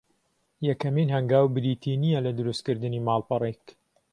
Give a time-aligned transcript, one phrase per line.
[0.69, 3.63] یەکەمین هەنگاو بریتی نییە لە درووست کردنی ماڵپەڕێک